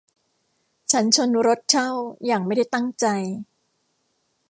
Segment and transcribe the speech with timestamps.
[0.91, 1.89] ฉันชนรถเช่า
[2.25, 3.05] อย่างไม่ได้ตั้งใจ